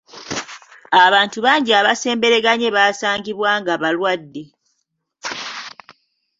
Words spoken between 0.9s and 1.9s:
Abantu bangi